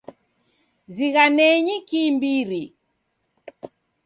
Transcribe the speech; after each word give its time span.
Zighanenyi 0.95 1.75
kiimbiri. 1.87 2.63